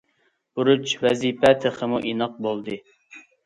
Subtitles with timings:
[0.59, 2.83] بۇرچ، ۋەزىپە تېخىمۇ ئېنىق بولدى.